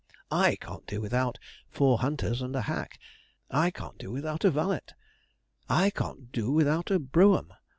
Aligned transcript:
'I 0.31 0.55
can't 0.55 0.87
do 0.87 0.99
without 0.99 1.37
four 1.69 1.99
hunters 1.99 2.41
and 2.41 2.55
a 2.55 2.61
hack. 2.63 2.99
I 3.51 3.69
can't 3.69 3.99
do 3.99 4.09
without 4.11 4.43
a 4.43 4.49
valet. 4.49 4.79
I 5.69 5.91
can't 5.91 6.31
do 6.31 6.51
without 6.51 6.89
a 6.89 6.97
brougham. 6.97 7.53